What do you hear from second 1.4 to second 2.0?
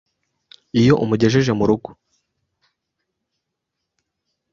mu rugo